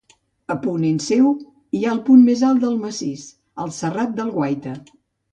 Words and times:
A 0.51 0.53
ponent 0.61 0.95
seu 1.07 1.25
hi 1.79 1.81
ha 1.83 1.91
el 1.95 1.99
punt 2.07 2.23
més 2.29 2.41
alt 2.47 2.63
del 2.63 2.79
massís, 2.85 3.25
el 3.65 3.75
Serrat 3.81 4.17
del 4.21 4.33
Guaita. 4.39 4.73